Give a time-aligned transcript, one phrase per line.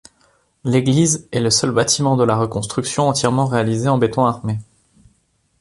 [0.63, 4.57] L'église est le seul bâtiment de la reconstruction entièrement réalisé en béton armé.